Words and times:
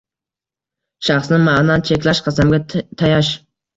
Shaxsni 1.09 1.39
ma’nan 1.43 1.85
cheklash, 1.91 2.25
qasamga 2.29 2.63
tayash– 3.03 3.31